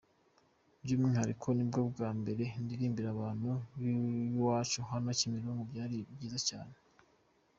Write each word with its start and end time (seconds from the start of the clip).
By’umwihariko 0.83 1.47
nibwo 1.53 1.79
bwa 1.91 2.09
mbere 2.19 2.43
ndirimbira 2.63 3.07
abantu 3.15 3.49
b’iwacu 3.79 4.79
hano 4.91 5.09
Kimironko, 5.19 5.63
byari 5.71 5.95
byiza 6.15 6.39
cyane. 6.49 6.75